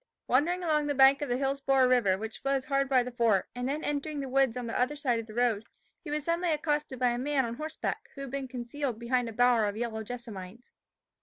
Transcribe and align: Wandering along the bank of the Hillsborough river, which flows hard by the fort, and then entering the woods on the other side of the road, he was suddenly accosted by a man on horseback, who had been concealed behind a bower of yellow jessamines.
Wandering 0.27 0.63
along 0.63 0.87
the 0.87 0.95
bank 0.95 1.21
of 1.21 1.29
the 1.29 1.37
Hillsborough 1.37 1.87
river, 1.87 2.17
which 2.17 2.39
flows 2.39 2.65
hard 2.65 2.89
by 2.89 3.03
the 3.03 3.11
fort, 3.11 3.47
and 3.53 3.69
then 3.69 3.83
entering 3.83 4.19
the 4.19 4.27
woods 4.29 4.57
on 4.57 4.65
the 4.65 4.75
other 4.75 4.95
side 4.95 5.19
of 5.19 5.27
the 5.27 5.33
road, 5.35 5.63
he 6.03 6.09
was 6.09 6.23
suddenly 6.23 6.49
accosted 6.49 6.97
by 6.97 7.09
a 7.09 7.19
man 7.19 7.45
on 7.45 7.57
horseback, 7.57 8.09
who 8.15 8.21
had 8.21 8.31
been 8.31 8.47
concealed 8.47 8.97
behind 8.97 9.29
a 9.29 9.31
bower 9.31 9.65
of 9.65 9.77
yellow 9.77 10.01
jessamines. 10.01 10.71